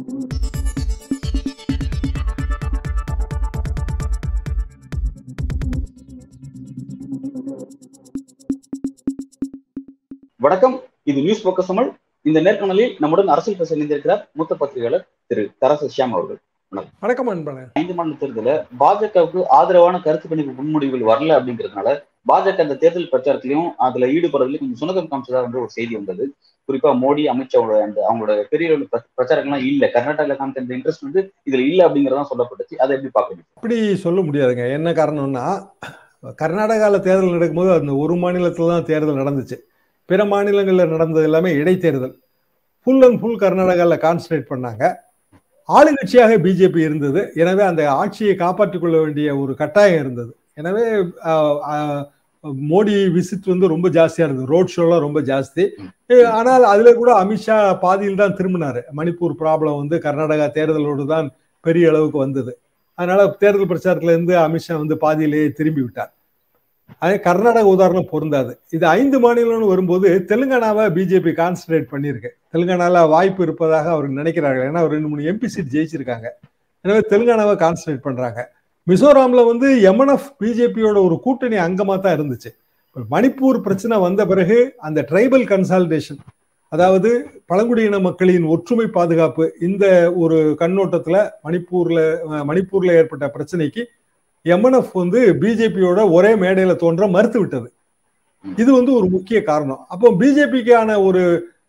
வணக்கம். 0.00 0.12
இது 11.02 11.20
news 11.20 11.48
focus 11.48 11.66
Tamil 11.66 11.90
இந்த 12.22 12.40
நேர்காணலில் 12.40 12.96
நம்முடன் 12.98 13.28
அரசியல் 13.28 13.58
பேச 13.58 13.76
இணைந்திருக்கிறார் 13.76 14.22
மூத்த 14.32 14.54
பத்திரிகையாளர் 14.54 15.06
திரு 15.26 15.50
தரசு 15.60 15.88
ஷியாம் 15.96 16.16
அவர்கள். 16.16 16.40
வணக்கம். 17.00 17.28
ஐந்து 17.72 17.94
மாநில 17.94 18.16
தேர்தலில் 18.20 18.64
பாஜகவுக்கு 18.80 19.44
ஆதரவான 19.46 20.00
கருத்து 20.00 20.28
கணிப்பு 20.28 20.62
முன்முடிவுகள் 20.62 21.08
வரல 21.12 21.38
அப்படிங்கிறதுனால 21.40 22.08
பாஜக 22.26 22.64
அந்த 22.64 22.76
தேர்தல் 22.76 23.10
பிரச்சாரத்திலையும் 23.12 23.68
அதுல 23.84 24.06
ஈடுபடுறதுலயும் 24.14 24.62
கொஞ்சம் 24.62 24.80
சுணக்கம் 24.80 25.10
காமிச்சதா 25.10 25.42
வந்து 25.44 25.60
ஒரு 25.62 25.70
செய்தி 25.70 25.94
வந்தது. 25.96 26.24
குறிப்பா 26.68 26.90
மோடி 27.00 27.22
அமித்ஷாவோட 27.30 27.76
அந்த 27.84 28.00
அவங்களோட 28.06 28.32
பெரிய 28.50 28.66
பிரச்சாரங்கள்லாம் 29.16 29.64
இல்ல. 29.70 29.84
கர்நாடகாவில 29.94 30.36
காமிச்ச 30.38 30.62
அந்த 30.62 30.74
இன்ட்ரெஸ்ட் 30.76 31.06
வந்து 31.06 31.20
இதுல 31.48 31.62
இல்ல 31.68 31.80
அப்படிங்கறதா 31.86 32.24
சொல்லப்பட்டுச்சு. 32.30 32.76
அதை 32.82 32.92
எப்படி 32.96 33.12
பார்க்கணும் 33.16 33.46
அப்படி 33.56 33.76
சொல்ல 34.04 34.20
முடியாதுங்க. 34.26 34.66
என்ன 34.76 34.92
காரணம்னா 34.98 35.44
கர்நாடகாவில் 36.38 37.04
தேர்தல் 37.04 37.34
நடக்கும்போது 37.34 37.70
அந்த 37.76 37.92
ஒரு 38.02 38.14
மாநிலத்தில் 38.22 38.72
தான் 38.72 38.88
தேர்தல் 38.88 39.20
நடந்துச்சு. 39.20 39.56
பிற 40.08 40.24
மாநிலங்களில் 40.26 40.92
நடந்தது 40.94 41.26
எல்லாமே 41.28 41.50
இடைத்தேர்தல். 41.58 42.14
ஃபுல் 42.86 43.04
அண்ட் 43.06 43.20
ஃபுல் 43.20 43.40
கர்நாடகாவில் 43.42 44.02
கான்சன்ட்ரேட் 44.04 44.50
பண்ணாங்க. 44.50 44.82
ஆளுங்கட்சியாக 45.68 46.36
பிஜேபி 46.44 46.80
இருந்தது. 46.86 47.20
எனவே 47.36 47.62
அந்த 47.64 47.82
ஆட்சியை 47.98 48.34
காப்பாற்றிக் 48.36 48.82
கொள்ள 48.82 48.96
வேண்டிய 49.02 49.36
ஒரு 49.42 49.52
கட்டாயம் 49.60 50.00
இருந்தது. 50.04 50.30
எனவே 50.60 50.84
ஆஹ், 51.30 52.00
மோடி 52.70 52.94
விசிட் 53.16 53.50
வந்து 53.52 53.66
ரொம்ப 53.72 53.86
ஜாஸ்தியா 53.96 54.26
இருந்தது. 54.26 54.50
ரோட் 54.54 54.72
ஷோலாம் 54.74 55.04
ரொம்ப 55.06 55.20
ஜாஸ்தி. 55.30 55.64
ஆனால் 56.38 56.64
அதுல 56.72 56.92
கூட 57.00 57.10
அமித்ஷா 57.22 57.56
பாதியில் 57.84 58.20
தான் 58.22 58.36
திரும்பினாரு. 58.38 58.80
மணிப்பூர் 58.98 59.34
ப்ராப்ளம் 59.42 59.80
வந்து 59.82 59.96
கர்நாடகா 60.06 60.46
தேர்தலோடு 60.56 61.04
தான் 61.14 61.26
பெரிய 61.66 61.90
அளவுக்கு 61.90 62.18
வந்தது. 62.26 62.52
அதனால 62.98 63.26
தேர்தல் 63.42 63.70
பிரச்சாரத்துல 63.72 64.14
இருந்து 64.14 64.34
அமித்ஷா 64.46 64.74
வந்து 64.82 64.96
பாதியிலேயே 65.04 65.48
திரும்பி 65.58 65.82
விட்டார். 65.84 66.12
அதே 67.02 67.16
கர்நாடக 67.26 67.66
உதாரணம் 67.74 68.08
பொருந்தாது. 68.12 68.52
இது 68.76 68.84
ஐந்து 68.98 69.18
மாநிலம்னு 69.24 69.68
வரும்போது 69.72 70.08
தெலுங்கானாவை 70.30 70.84
பிஜேபி 70.96 71.32
கான்சன்ட்ரேட் 71.42 71.92
பண்ணியிருக்கு. 71.92 72.30
தெலுங்கானால 72.52 73.02
வாய்ப்பு 73.14 73.42
இருப்பதாக 73.46 73.90
அவர் 73.96 74.08
நினைக்கிறார்கள். 74.20 74.68
ஏன்னா 74.70 74.82
ஒரு 74.86 74.94
ரெண்டு 74.96 75.10
மூணு 75.10 75.28
எம்பி 75.32 75.50
சீட் 75.54 75.74
ஜெயிச்சிருக்காங்க. 75.74 76.28
எனவே 76.84 77.02
தெலுங்கானாவை 77.12 77.54
கான்சன்ட்ரேட் 77.64 78.06
பண்றாங்க. 78.08 78.40
மிசோராம்ல 78.86 79.46
வந்து 79.46 79.68
எம்என்எஃப் 79.90 80.28
பிஜேபியோட 80.40 80.98
ஒரு 81.04 81.16
கூட்டணி 81.18 81.56
அங்கமா 81.58 82.00
தான் 82.00 82.16
இருந்துச்சு. 82.18 82.50
மணிப்பூர் 83.10 83.58
பிரச்சனை 83.60 83.98
வந்த 83.98 84.26
பிறகு 84.26 84.56
அந்த 84.78 85.06
ட்ரைபல் 85.10 85.44
கன்சால்டேஷன் 85.48 86.20
அதாவது 86.72 87.10
பழங்குடியின 87.46 87.98
மக்களின் 87.98 88.44
ஒற்றுமை 88.46 88.86
பாதுகாப்பு 88.88 89.52
இந்த 89.60 89.84
ஒரு 90.16 90.56
கண்ணோட்டத்துல 90.60 91.16
மணிப்பூர்ல 91.44 92.00
மணிப்பூரில் 92.22 92.44
மணிப்பூர்ல 92.48 92.90
ஏற்பட்ட 92.92 93.26
பிரச்சனைக்கு 93.28 93.82
எம்என்எஃப் 94.46 94.92
வந்து 94.92 95.20
பிஜேபியோட 95.40 96.10
ஒரே 96.12 96.34
மேடையில 96.34 96.76
தோன்ற 96.76 97.06
மறுத்து 97.08 97.40
விட்டது 97.40 97.68
இது 98.44 98.72
வந்து 98.72 98.92
ஒரு 98.94 99.06
முக்கிய 99.06 99.42
காரணம். 99.42 99.80
அப்போ 99.88 100.08
பிஜேபிக்கான 100.20 101.02
ஒரு 101.04 101.22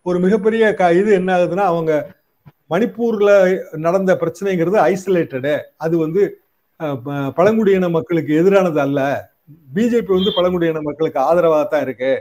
ஒரு 0.05 0.19
மிகப்பெரிய 0.19 0.73
க- 0.73 0.93
இது 0.93 1.11
என்ன 1.13 1.29
ஆகுதுன்னா 1.37 1.65
அவங்க 1.65 1.91
மணிப்பூர்ல 2.69 3.31
நடந்த 3.77 4.11
பிரச்சனைங்கிறது 4.15 4.77
ஐசோலேட்டடு 4.87 5.53
அது 5.77 5.97
வந்து 5.97 6.21
பழங்குடியின 7.37 7.89
மக்களுக்கு 7.95 8.31
எதிரானது 8.41 8.79
அல்ல. 8.85 8.99
பிஜேபி 9.75 10.11
வந்து 10.17 10.31
பழங்குடியின 10.37 10.81
மக்களுக்கு 10.89 11.19
ஆதரவாக 11.29 11.65
தான் 11.73 11.83
இருக்கு 11.87 12.11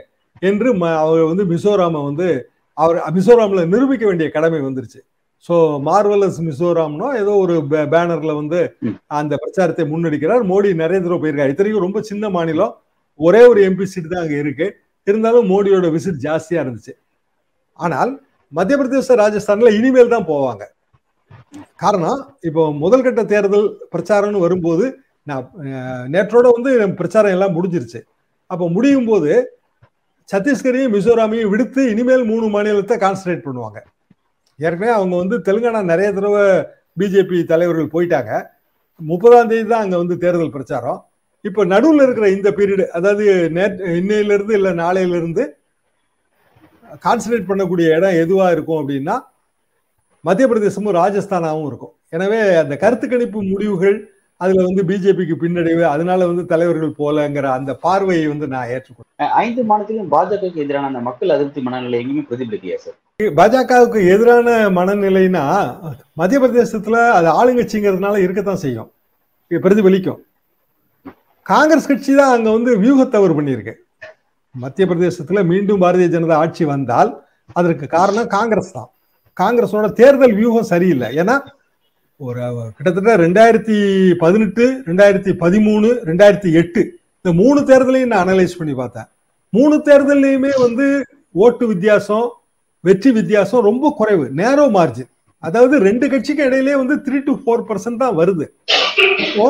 என்று 0.49 0.69
அவர் 1.03 1.23
வந்து 1.31 1.45
மிசோராம 1.53 2.03
வந்து 2.09 2.27
அவர் 2.77 2.97
மிசோராம்ல 3.17 3.63
நிரூபிக்க 3.73 4.03
வேண்டிய 4.09 4.27
கடமை 4.35 4.59
வந்துருச்சு. 4.67 5.01
ஸோ 5.47 5.55
மார்வலஸ் 5.87 6.39
மிசோராம்னோ 6.47 7.07
ஏதோ 7.21 7.31
ஒரு 7.43 7.55
பேனர்ல 7.93 8.31
வந்து. 8.39 8.59
அந்த 9.19 9.33
பிரச்சாரத்தை 9.43 9.83
முன்னெடுக்கிறார். 9.91 10.43
மோடி 10.51 10.69
நிறைய 10.83 10.99
தடவை 11.03 11.19
போயிருக்காரு. 11.23 11.53
இத்தனைக்கும் 11.53 11.85
ரொம்ப 11.87 12.01
சின்ன 12.09 12.29
மாநிலம். 12.35 12.73
ஒரே 13.19 13.41
ஒரு 13.51 13.61
எம்பி 13.69 13.85
சீட் 13.93 14.11
தான் 14.13 14.23
அங்க 14.25 14.35
இருக்கு. 14.43 14.67
இருந்தாலும் 15.07 15.47
மோடியோட 15.53 15.87
விசிட் 15.95 16.21
ஜாஸ்தியா 16.27 16.59
இருந்துச்சு. 16.63 16.93
ஆனால் 17.79 18.11
மத்திய 18.57 18.77
பிரதேச 18.79 19.15
ராஜஸ்தான்ல 19.23 19.71
இனிமேல் 19.79 20.13
தான் 20.15 20.29
போவாங்க. 20.31 20.63
காரணம் 21.83 22.19
இப்போ 22.47 22.61
முதல்கட்ட 22.83 23.21
தேர்தல் 23.31 23.67
பிரச்சாரம்னு 23.93 24.43
வரும்போது 24.45 24.85
நான் 25.29 25.47
நேற்றோட 26.13 26.45
வந்து 26.57 26.71
பிரச்சாரம் 26.99 27.35
எல்லாம் 27.35 27.55
முடிஞ்சிருச்சு. 27.57 27.99
அப்போ 28.51 28.65
முடியும் 28.75 29.09
போது 29.09 29.31
சத்தீஸ்கரையும் 30.29 30.93
மிசோராமையும் 30.95 31.51
விடுத்து 31.53 31.81
இனிமேல் 31.93 32.29
மூணு 32.31 32.45
மாநிலத்தை 32.55 32.95
கான்சன்ட்ரேட் 33.03 33.45
பண்ணுவாங்க. 33.47 33.79
ஏற்கனவே 34.59 34.91
அவங்க 34.97 35.15
வந்து 35.23 35.35
தெலுங்கானா 35.47 35.81
நிறைய 35.91 36.09
தடவை 36.17 36.43
பிஜேபி 36.99 37.37
தலைவர்கள் 37.51 37.93
போயிட்டாங்க. 37.95 38.31
முப்பதாம் 39.01 39.49
தேதி 39.51 39.65
தான் 39.71 39.83
அங்கே 39.85 39.97
வந்து 40.01 40.15
தேர்தல் 40.23 40.55
பிரச்சாரம். 40.55 40.99
இப்போ 41.45 41.61
நடுவில் 41.73 42.03
இருக்கிற 42.05 42.27
இந்த 42.37 42.49
பீரியடு 42.57 42.85
அதாவது 42.97 43.25
நேற்று 43.57 43.93
இன்னையிலிருந்து 44.01 44.53
இல்லை 44.59 44.71
நாளையிலிருந்து 44.81 45.43
கான்சன்ட்ரேட் 47.05 47.49
பண்ணக்கூடிய 47.51 47.87
இடம் 47.97 48.19
எதுவாக 48.23 48.55
இருக்கும் 48.55 48.81
அப்படின்னா 48.81 49.15
மத்திய 50.27 50.45
பிரதேசமும் 50.49 50.97
ராஜஸ்தானாவும் 51.01 51.67
இருக்கும். 51.69 51.93
எனவே 52.15 52.39
அந்த 52.63 52.73
கருத்து 52.81 53.05
கணிப்பு 53.11 53.39
முடிவுகள் 53.51 53.97
அதுல 54.41 54.63
வந்து 54.67 54.81
பிஜேபிக்கு 54.89 55.35
பின்னடைவு 55.41 55.83
அதனால 55.93 56.27
வந்து 56.29 56.43
தலைவர்கள் 56.51 56.91
போலங்கிற 56.99 57.45
அந்த 57.57 57.71
பார்வையை 57.83 58.25
வந்து 58.31 58.47
நான் 58.53 58.69
ஏற்றுக்கொண்டேன் 58.75 59.33
ஐந்து 59.43 59.61
மாநிலத்திலும் 59.69 60.09
பாஜகவுக்கு 60.13 60.63
எதிரான 60.63 60.89
அந்த 60.91 61.01
மக்கள் 61.07 61.33
அதிருப்தி 61.35 61.61
மனநிலை 61.67 61.97
எங்கேயுமே 62.01 62.23
பிரதிபலிக்கலையா 62.29 62.77
சார்? 62.85 62.97
பாஜகவுக்கு 63.39 63.99
எதிரான 64.13 64.55
மனநிலைனா 64.77 65.43
மத்திய 66.21 66.39
பிரதேசத்துல 66.43 67.03
அது 67.17 67.27
ஆளுங்கட்சிங்கிறதுனால 67.39 68.21
இருக்கத்தான் 68.25 68.63
செய்யும். 68.65 68.89
இது 69.51 69.61
பிரதிபலிக்கும். 69.65 70.19
காங்கிரஸ் 71.45 71.89
கட்சி 71.91 72.11
தான் 72.21 72.33
அங்க 72.37 72.49
வந்து 72.57 72.71
வியூக 72.83 73.05
தவறு 73.17 73.35
பண்ணியிருக்கு. 73.37 73.75
மத்திய 74.55 74.85
பிரதேசத்துல 74.91 75.43
மீண்டும் 75.51 75.83
பாரதிய 75.83 76.09
ஜனதா 76.15 76.41
ஆட்சி 76.45 76.63
வந்தால் 76.73 77.11
அதற்கு 77.59 77.85
காரணம் 77.97 78.33
காங்கிரஸ் 78.37 78.75
தான். 78.79 78.89
காங்கிரஸோட 79.39 79.87
தேர்தல் 79.99 80.35
வியூகம் 80.39 80.69
சரியில்லை. 80.73 81.09
ஏன்னா 81.21 81.35
ஒரு 82.19 82.41
கிட்டத்தட்ட 82.77 83.13
ரெண்டாயிரத்தி 83.25 83.77
பதினெட்டு 84.23 84.65
ரெண்டாயிரத்தி 84.89 85.31
பதிமூணு 85.43 85.87
ரெண்டாயிரத்தி 86.09 86.49
எட்டு 86.61 86.81
இந்த 87.19 87.31
மூணு 87.41 87.59
தேர்தலையும் 87.69 88.11
நான் 88.13 88.23
அனலைஸ் 88.25 88.59
பண்ணி 88.59 88.73
பார்த்தேன். 88.81 89.07
மூணு 89.53 89.75
தேர்தல்லையுமே 89.87 90.51
வந்து 90.65 90.85
ஓட்டு 91.43 91.65
வித்தியாசம் 91.71 92.27
வெற்றி 92.83 93.09
வித்தியாசம் 93.17 93.65
ரொம்ப 93.69 93.89
குறைவு 93.99 94.25
நேரோ 94.41 94.65
மார்ஜின் 94.75 95.09
அதாவது 95.43 95.75
ரெண்டு 95.87 96.05
கட்சிக்கு 96.11 96.43
இடையிலே 96.47 96.73
வந்து 96.81 96.95
த்ரீ 97.05 97.19
டு 97.27 97.33
ஃபோர் 97.41 97.65
பர்சன்ட் 97.69 98.01
தான் 98.03 98.17
வருது. 98.19 98.45
இப்போ 99.25 99.47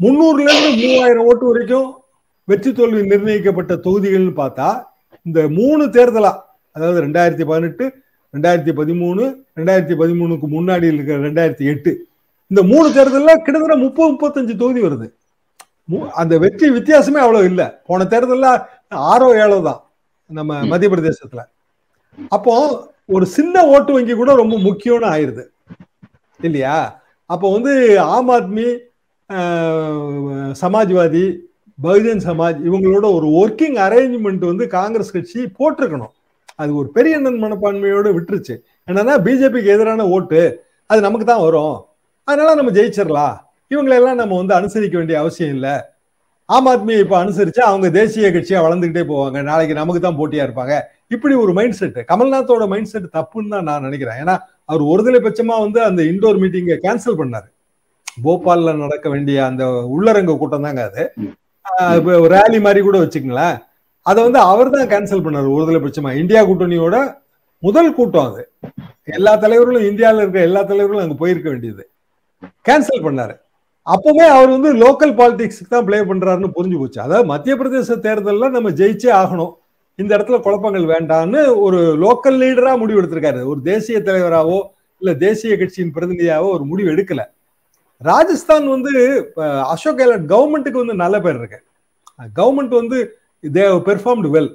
முன்னூறுல 0.00 0.48
இருந்து 0.52 0.70
மூவாயிரம் 0.82 1.28
ஓட்டு 1.30 1.44
வரைக்கும் 1.50 1.88
வெற்றி 2.48 2.70
தோல்வி 2.78 3.00
நிர்ணயிக்கப்பட்ட 3.12 3.72
தொகுதிகள்னு 3.86 4.34
பார்த்தா 4.42 4.68
இந்த 5.26 5.40
மூணு 5.58 5.84
தேர்தலா 5.96 6.32
அதாவது 6.76 6.98
ரெண்டாயிரத்தி 7.06 7.46
பதினெட்டு 7.50 7.86
ரெண்டாயிரத்தி 8.38 8.72
பதிமூணு 8.80 9.22
ரெண்டாயிரத்தி 9.58 9.94
பதிமூணுக்கு 10.02 10.46
முன்னாடி 10.56 10.86
இருக்கிற 10.94 11.16
ரெண்டாயிரத்தி 11.28 11.64
எட்டு. 11.72 11.92
இந்த 12.50 12.60
மூணு 12.72 12.88
தேர்தல்ல 12.96 13.32
கிட்டத்தட்ட 13.44 13.76
முப்பது 13.84 14.08
முப்பத்தஞ்சு 14.12 14.54
தொகுதி 14.60 14.80
வருது. 14.84 15.06
அந்த 16.20 16.34
வெற்றி 16.42 16.66
வித்தியாசமே 16.76 17.20
அவ்வளவு 17.24 17.48
இல்லை. 17.50 17.66
போன 17.88 18.06
தேர்தல்ல 18.12 18.48
ஆறோ 19.12 19.28
ஏழோ 19.44 19.58
தான் 19.68 19.80
நம்ம 20.38 20.60
மத்திய 20.70 20.88
பிரதேசத்துல. 20.92 21.42
அப்போ 22.36 22.54
ஒரு 23.16 23.26
சின்ன 23.34 23.64
ஓட்டு 23.74 23.92
வங்கி 23.96 24.14
கூட 24.20 24.30
ரொம்ப 24.40 24.54
முக்கியம்னு 24.66 25.08
ஆயிருது. 25.14 25.44
இல்லையா? 26.40 26.76
அப்போ 27.34 27.46
வந்து 27.56 27.72
ஆம் 28.14 28.30
ஆத்மி 28.36 28.68
சமாஜ்வாதி 30.62 31.24
பகுஜன் 31.78 32.22
சமாஜ் 32.28 32.60
இவங்களோட 32.68 33.06
ஒரு 33.16 33.28
ஒர்க்கிங் 33.40 33.76
அரேஞ்ச்மெண்ட் 33.86 34.44
வந்து 34.50 34.64
காங்கிரஸ் 34.78 35.14
கட்சி 35.16 35.40
போட்டிருக்கணும். 35.58 36.14
அது 36.62 36.70
ஒரு 36.80 36.88
பெரிய 36.96 37.18
எண்ணன் 37.18 37.42
மனப்பான்மையோடு 37.44 38.10
விட்டுருச்சு. 38.16 38.54
என்னன்னா 38.88 39.14
பிஜேபிக்கு 39.26 39.74
எதிரான 39.74 40.06
ஓட்டு 40.16 40.40
அது 40.90 41.00
நமக்கு 41.06 41.26
தான் 41.30 41.44
வரும். 41.46 41.76
அதனால 42.28 42.54
நம்ம 42.60 42.72
ஜெயிச்சிடலாம். 42.78 43.36
இவங்களெல்லாம் 43.72 44.20
நம்ம 44.20 44.36
வந்து 44.40 44.54
அனுசரிக்க 44.58 44.96
வேண்டிய 45.00 45.16
அவசியம் 45.22 45.54
இல்லை. 45.56 45.74
ஆம் 46.54 46.68
ஆத்மியை 46.70 47.00
இப்போ 47.04 47.16
அனுசரிச்சா 47.22 47.62
அவங்க 47.70 47.86
தேசிய 47.96 48.28
கட்சியா 48.34 48.58
வளர்ந்துகிட்டே 48.66 49.02
போவாங்க. 49.10 49.38
நாளைக்கு 49.48 49.74
நமக்கு 49.80 50.00
தான் 50.04 50.18
போட்டியா 50.20 50.44
இருப்பாங்க. 50.46 50.74
இப்படி 51.14 51.34
ஒரு 51.42 51.52
மைண்ட் 51.58 51.76
செட் 51.80 51.98
கமல்நாத்தோட 52.10 52.64
மைண்ட் 52.72 52.90
செட் 52.92 53.08
தப்புன்னு 53.16 53.52
தான் 53.54 53.66
நான் 53.68 53.84
நினைக்கிறேன். 53.86 54.18
ஏன்னா 54.22 54.34
அவர் 54.70 54.82
ஒருதலை 54.92 55.20
பட்சமா 55.26 55.56
வந்து 55.64 55.80
அந்த 55.88 56.00
இண்டோர் 56.10 56.40
மீட்டிங்கை 56.42 56.78
கேன்சல் 56.86 57.20
பண்ணாரு. 57.20 57.48
போபால்ல 58.24 58.70
நடக்க 58.84 59.06
வேண்டிய 59.14 59.38
அந்த 59.50 59.64
உள்ளரங்க 59.94 60.32
கூட்டம் 60.38 60.66
தாங்க 60.66 60.82
அது. 60.90 61.04
ரேலி 62.34 62.58
மாதிரி 62.66 62.80
கூட 62.86 62.98
வச்சுக்கங்களேன். 63.02 63.56
அதை 64.08 64.20
வந்து 64.26 64.40
அவர் 64.50 64.74
தான் 64.74 64.90
கேன்சல் 64.92 65.24
பண்ணார் 65.26 65.54
ஒருதலை 65.56 65.80
பட்சமா 65.84 66.10
இந்தியா 66.22 66.40
கூட்டணியோட 66.48 66.96
முதல் 67.62 67.94
கூட்டம் 67.98 68.26
அது. 68.30 68.42
எல்லா 69.16 69.32
தலைவர்களும் 69.44 69.86
இந்தியாவில் 69.90 70.22
இருக்கிற 70.22 70.42
எல்லா 70.48 70.60
தலைவர்களும் 70.70 71.04
அங்கே 71.04 71.16
போயிருக்க 71.22 71.48
வேண்டியது. 71.52 71.84
கேன்சல் 72.66 73.04
பண்ணாரு. 73.06 73.34
அப்பவே 73.86 74.26
அவர் 74.36 74.50
வந்து 74.54 74.70
லோக்கல் 74.82 75.14
பாலிடிக்ஸ்க்கு 75.18 75.72
தான் 75.74 75.86
ப்ளே 75.88 75.98
பண்றாருன்னு 76.10 76.50
புரிஞ்சு 76.56 76.78
போச்சு. 76.80 76.98
அதாவது 77.06 77.26
மத்திய 77.32 77.54
பிரதேச 77.60 77.96
தேர்தலில் 78.06 78.54
நம்ம 78.56 78.70
ஜெயிச்சே 78.80 79.10
ஆகணும். 79.20 79.52
இந்த 79.98 80.10
இடத்துல 80.16 80.38
குழப்பங்கள் 80.46 80.86
வேண்டாம்னு 80.94 81.40
ஒரு 81.66 81.78
லோக்கல் 82.04 82.38
லீடரா 82.42 82.72
முடிவு 82.82 83.00
எடுத்திருக்காரு. 83.00 83.40
ஒரு 83.52 83.60
தேசிய 83.70 83.98
தலைவராவோ 84.08 84.58
இல்ல 85.02 85.12
தேசிய 85.26 85.54
கட்சியின் 85.60 85.94
பிரதிநிதியாவோ 85.96 86.48
ஒரு 86.56 86.64
முடிவு 86.72 86.88
எடுக்கல. 86.94 87.22
ராஜஸ்தான் 88.10 88.66
வந்து 88.74 88.92
அசோக் 89.72 89.98
கெலாட் 90.00 90.28
கவர்மெண்ட்டுக்கு 90.34 90.82
வந்து 90.82 90.96
நல்ல 91.04 91.16
பேர் 91.24 91.38
இருக்கு. 91.40 91.58
கவர்மெண்ட் 92.38 92.74
வந்து 92.80 92.98
தே 93.44 93.64
பெர்ஃபார்ம்டு 93.88 94.30
வெல் 94.36 94.50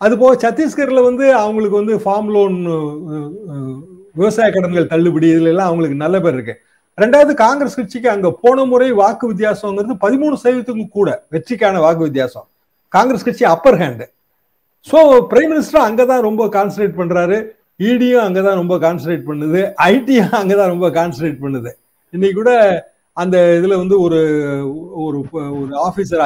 அதுபோக 0.00 0.32
சத்தீஸ்கரில் 0.44 1.06
வந்து 1.08 1.24
அவங்களுக்கு 1.34 1.80
வந்து 1.80 1.94
ஃபார்ம் 2.04 2.30
லோன் 2.34 2.56
விவசாய 4.18 4.48
கடன்கள் 4.52 4.92
தள்ளுபடி 4.92 5.26
இதுல 5.34 5.52
எல்லாம் 5.52 5.68
அவங்களுக்கு 5.68 5.96
நல்ல 6.02 6.16
பேர் 6.20 6.36
இருக்கு. 6.36 6.54
ரெண்டாவது 6.98 7.32
காங்கிரஸ் 7.34 7.76
கட்சிக்கு 7.78 8.08
அங்க 8.10 8.28
போன 8.42 8.64
முறை 8.64 8.88
வாக்கு 9.00 9.24
வித்தியாசங்கிறது 9.30 9.94
பதிமூணு 10.04 10.34
சதவீதத்துக்கும் 10.42 10.96
கூட 10.98 11.08
வெற்றிக்கான 11.34 11.80
வாக்கு 11.84 12.02
வித்தியாசம். 12.08 12.46
காங்கிரஸ் 12.88 13.26
கட்சி 13.28 13.44
upper 13.54 13.78
hand 13.82 14.06
so 14.90 14.98
prime 15.30 15.50
minister 15.52 15.86
அங்கதான் 15.88 16.26
ரொம்ப 16.28 16.44
கான்சன்ட்ரேட் 16.56 16.98
பண்றாரு. 17.00 17.38
இடியும் 17.76 18.24
அங்கதான் 18.26 18.60
ரொம்ப 18.62 18.74
கான்சன்ட்ரேட் 18.84 19.26
பண்ணுது. 19.30 19.60
ஐடியும் 19.92 20.34
அங்கதான் 20.40 20.72
ரொம்ப 20.74 20.88
கான்சன்ட்ரேட் 20.98 21.40
பண்ணுது. 21.44 21.70
இன்னைக்கு 22.14 22.36
கூட 22.40 22.52
அந்த 23.12 23.36
இதுல 23.58 23.74
வந்து 23.82 23.96
ஒரு 24.00 24.20
ஒரு 25.04 25.18
ஒரு 25.60 25.68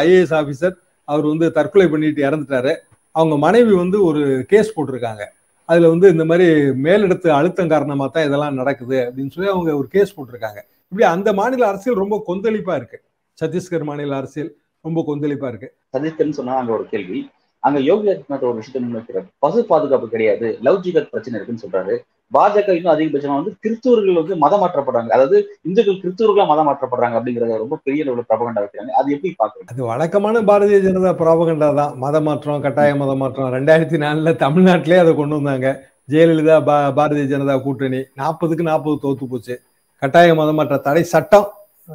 ஐஏஎஸ் 0.05 0.35
ஆஃபீஸர் 0.41 0.75
அவர் 1.09 1.27
வந்து 1.33 1.47
தற்கொலை 1.57 1.87
பண்ணிட்டு 1.89 2.23
இறந்துட்டாரு. 2.31 2.73
அவங்க 3.19 3.37
மனைவி 3.47 3.75
வந்து 3.83 3.99
ஒரு 4.05 4.23
கேஸ் 4.49 4.71
போட்டிருக்காங்க. 4.77 5.25
அதுல 5.65 5.89
வந்து 5.89 6.07
இந்த 6.15 6.25
மாதிரி 6.25 6.49
மேலிடத்து 6.85 7.29
அழுத்தம் 7.29 7.69
காரணமா 7.69 8.07
தான் 8.07 8.27
இதெல்லாம் 8.27 8.59
நடக்குது 8.61 8.99
அப்படின்னு 8.99 9.31
சொல்லி 9.31 9.51
அவங்க 9.51 9.71
ஒரு 9.77 9.89
கேஸ் 9.89 10.15
போட்டிருக்காங்க. 10.19 10.61
இப்படி 10.91 11.07
அந்த 11.15 11.33
மாநில 11.33 11.69
அரசியல் 11.69 11.99
ரொம்ப 11.99 12.17
கொந்தளிப்பா 12.27 12.77
இருக்கு. 12.77 12.99
சத்தீஸ்கர் 13.39 13.89
மாநில 13.91 14.17
அரசியல் 14.17 14.53
ரொம்ப 14.81 15.05
கொந்தளிப்பா 15.09 15.49
இருக்கு. 15.49 15.69
சத்தீஸ்கர்னு 15.93 16.39
சொன்னா 16.39 16.57
அங்க 16.57 16.73
ஒரு 16.73 16.87
கேள்வி. 16.93 17.21
அங்க 17.67 17.79
யோகி 17.81 18.09
ஆதித்யநாத் 18.09 18.49
ஒரு 18.49 18.55
விஷயத்தை 18.55 18.83
முன்வைக்கிறார். 18.85 19.27
பசு 19.39 19.65
பாதுகாப்பு 19.65 20.09
கிடையாது. 20.09 20.59
லவ் 20.63 20.83
ஜிகத் 20.85 21.11
பிரச்சனை 21.13 21.41
இருக்குன்னு 21.41 21.65
சொல்றாரு. 21.67 21.97
பாஜக 22.37 22.75
இன்னும் 22.77 22.93
அதிகபட்சமா 22.95 23.37
வந்து 23.39 23.53
கிறிஸ்தவர்கள் 23.65 24.19
வந்து 24.21 24.35
மதம் 24.43 24.63
மாற்றப்படுறாங்க 24.63 25.11
அதாவது 25.17 25.37
இந்துக்கள் 25.69 26.01
கிறிஸ்தவர்களா 26.03 26.45
மதம் 26.51 26.69
மாற்றப்படுறாங்க 26.69 27.17
அப்படிங்கறத 27.19 27.59
ரொம்ப 27.63 27.77
பெரிய 27.87 28.05
அளவுல 28.05 28.25
பிரபகண்டா 28.31 28.63
வைக்கிறாங்க. 28.65 28.93
அது 29.01 29.15
எப்படி 29.15 29.31
பாக்குறீங்க 29.43 29.73
அது 29.75 29.89
வழக்கமான 29.93 30.43
பாரதிய 30.51 30.81
ஜனதா 30.87 31.13
பிரபகண்டா 31.23 31.69
தான். 31.81 31.95
மத 32.05 32.21
மாற்றம் 32.27 32.65
கட்டாய 32.67 32.97
மத 33.03 33.15
மாற்றம் 33.23 33.55
ரெண்டாயிரத்தி 33.57 34.01
நாலுல 34.05 34.35
தமிழ்நாட்டிலே 34.45 34.99
அதை 35.05 35.15
கொண்டு 35.21 35.39
வந்தாங்க. 35.41 35.71
ஜெயலலிதா 36.13 36.59
பா 36.69 36.77
பாரதிய 36.99 37.27
ஜனதா 37.33 37.57
கூட்டணி. 37.65 38.03
நாற்பதுக்கு 38.21 38.69
நாற்பது 38.71 38.99
தோத்து 39.07 39.25
போச்சு. 39.33 39.57
கட்டாய 40.03 40.35
மதமாற்ற 40.41 40.77
தடை 40.89 41.03
சட்டம் 41.15 41.49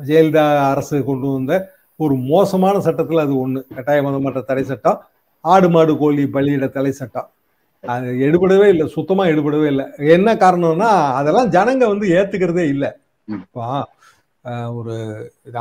ஜெயலலிதா 0.10 0.44
அரசு 0.74 0.98
கொண்டு 1.12 1.28
வந்த 1.36 1.54
ஒரு 2.00 2.16
மோசமான 2.32 2.76
சட்டத்துல 2.88 3.24
அது 3.28 3.34
ஒண்ணு. 3.46 3.60
கட்டாய 3.76 4.02
மதமாற்ற 4.08 4.42
தடை 4.50 4.64
சட்டம். 4.72 5.00
ஆடு 5.46 5.68
மாடு 5.76 5.94
கோழி 6.02 6.24
பள்ளியிட 6.36 6.68
தலை 6.78 6.92
சட்டம். 7.02 7.28
அது 7.84 8.10
எடுபடவே 8.26 8.68
இல்லை 8.74 8.86
சுத்தமா 8.94 9.24
எடுபடவே 9.32 9.68
இல்லை. 9.72 9.86
என்ன 10.16 10.30
காரணம்னா 10.44 10.90
அதெல்லாம் 11.20 11.52
ஜனங்க 11.56 11.84
வந்து 11.94 12.08
ஏத்துக்கிறதே 12.18 12.66
இல்லை. 12.74 12.90
இப்போ 13.28 13.64
ஒரு 14.78 14.94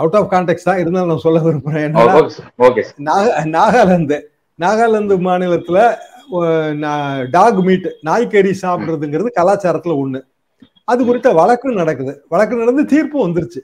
அவுட் 0.01 0.17
ஆஃப் 0.19 0.31
கான்டெக்ட் 0.33 0.69
தான் 0.69 0.81
இருந்தாலும் 0.83 1.11
நான் 1.13 1.25
சொல்ல 1.27 1.41
விரும்புறேன். 1.47 1.93
நாகாலாந்து 3.57 4.19
நாகாலாந்து 4.59 5.15
மாநிலத்துல 5.27 5.79
டாக் 7.37 7.61
மீட் 7.69 7.89
நாய்க்கறி 8.09 8.53
சாப்பிடுறதுங்கிறது 8.63 9.31
கலாச்சாரத்துல 9.39 9.95
ஒண்ணு. 10.03 10.21
அது 10.89 11.01
குறித்த 11.09 11.31
வழக்கு 11.41 11.69
நடக்குது. 11.81 12.13
வழக்கு 12.33 12.63
நடந்து 12.63 12.85
தீர்ப்பு 12.93 13.19
வந்துருச்சு. 13.27 13.61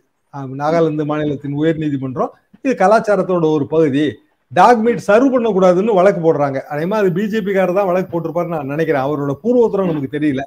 நாகாலாந்து 0.62 1.04
மாநிலத்தின் 1.10 1.58
உயர் 1.60 1.82
நீதிமன்றம் 1.82 2.32
இது 2.64 2.74
கலாச்சாரத்தோட 2.82 3.46
ஒரு 3.56 3.66
பகுதி. 3.74 4.06
டாக் 4.52 4.82
மீட் 4.84 5.06
சர்வ் 5.06 5.32
பண்ணக்கூடாதுன்னு 5.34 5.96
வழக்கு 5.98 6.20
போடுறாங்க. 6.26 6.58
அதே 6.72 6.84
மாதிரி 6.86 7.08
பிஜேபிக்காரர் 7.16 7.78
தான் 7.78 7.90
வழக்கு 7.90 8.10
போட்டிருப்பாரு 8.12 8.46
நான் 8.46 8.72
நினைக்கிறேன். 8.74 9.06
அவரோட 9.06 9.34
பூர்வோத்தரம் 9.42 9.90
நமக்கு 9.90 10.16
தெரியல. 10.18 10.44